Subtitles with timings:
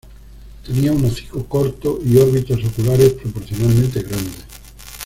[0.65, 4.45] Tenía un hocico corto y órbitas oculares proporcionalmente grandes.